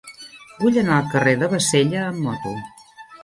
[0.61, 2.57] Vull anar al carrer de Bassella amb moto.